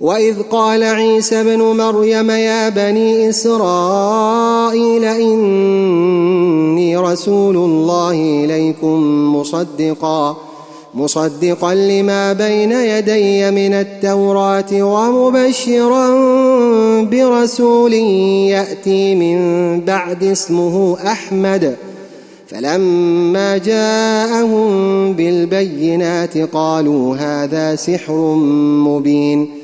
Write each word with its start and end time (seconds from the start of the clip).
وإذ 0.00 0.42
قال 0.50 0.82
عيسى 0.82 1.40
ابن 1.40 1.58
مريم 1.58 2.30
يا 2.30 2.68
بني 2.68 3.28
إسرائيل 3.28 5.04
إني 5.04 6.96
رسول 6.96 7.56
الله 7.56 8.44
إليكم 8.44 9.34
مصدقاً 9.36 10.36
مصدقا 10.94 11.74
لما 11.74 12.32
بين 12.32 12.72
يدي 12.72 13.50
من 13.50 13.74
التوراة 13.74 14.72
ومبشرا 14.72 16.10
برسول 17.02 17.92
يأتي 17.92 19.14
من 19.14 19.80
بعد 19.80 20.24
اسمه 20.24 20.96
أحمد. 21.06 21.76
فلما 22.48 23.58
جاءهم 23.58 25.12
بالبينات 25.12 26.38
قالوا 26.38 27.16
هذا 27.16 27.76
سحر 27.76 28.34
مبين. 28.86 29.63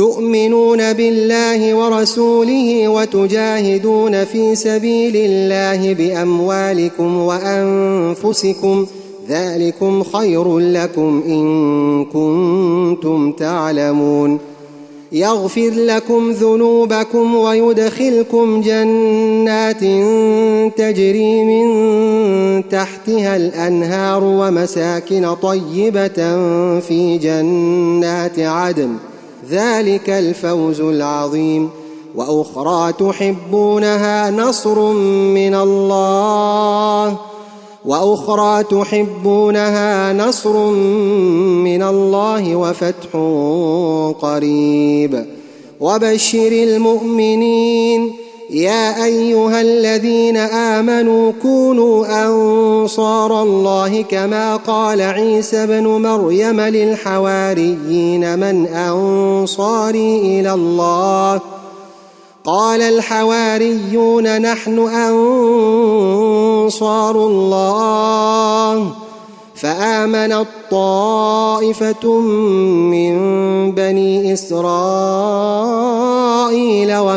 تؤمنون 0.00 0.92
بالله 0.92 1.74
ورسوله 1.74 2.88
وتجاهدون 2.88 4.24
في 4.24 4.54
سبيل 4.54 5.16
الله 5.16 5.94
بأموالكم 5.94 7.16
وأنفسكم 7.16 8.86
ذلكم 9.28 10.02
خير 10.02 10.58
لكم 10.58 11.22
إن 11.26 12.04
كنتم 12.04 13.32
تعلمون 13.32 14.38
يغفر 15.12 15.70
لكم 15.70 16.30
ذنوبكم 16.30 17.34
ويدخلكم 17.34 18.60
جنات 18.60 19.80
تجري 20.76 21.44
من 21.44 22.68
تحتها 22.68 23.36
الأنهار 23.36 24.24
ومساكن 24.24 25.34
طيبة 25.34 26.40
في 26.80 27.18
جنات 27.22 28.38
عدن 28.38 29.09
ذلك 29.50 30.10
الفوز 30.10 30.80
العظيم. 30.80 31.70
وأخرى 32.16 32.92
تحبونها 32.92 34.30
نصر 34.30 34.92
من 34.92 35.54
الله. 35.54 37.16
وأخرى 37.84 38.64
تحبونها 38.64 40.12
نصر 40.12 40.70
من 41.64 41.82
الله 41.82 42.56
وفتح 42.56 43.16
قريب. 44.22 45.26
وبشر 45.80 46.52
المؤمنين 46.52 48.19
يا 48.52 49.04
أيها 49.04 49.60
الذين 49.60 50.36
آمنوا 50.36 51.32
كونوا 51.42 52.26
أنصار 52.26 53.42
الله 53.42 54.02
كما 54.02 54.56
قال 54.56 55.00
عيسى 55.00 55.64
ابن 55.64 55.86
مريم 55.86 56.60
للحواريين 56.60 58.38
من 58.38 58.66
أنصاري 58.66 60.40
إلى 60.40 60.52
الله. 60.52 61.40
قال 62.44 62.82
الحواريون 62.82 64.42
نحن 64.42 64.78
أنصار 66.68 67.26
الله. 67.26 68.90
فامنت 69.54 70.46
طائفه 70.70 72.18
من 72.90 73.14
بني 73.72 74.32
إسرائيل 74.32 74.70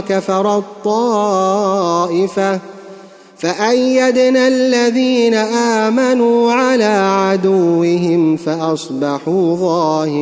وكفر 0.04 0.58
الطائفة. 0.58 2.60
فأيدنا 3.38 4.48
الذين 4.48 5.34
آمنوا 5.34 6.52
على 6.52 6.84
عدوهم 6.84 8.38
فأصبحوا 8.38 9.56
ظاهرين. 9.56 10.14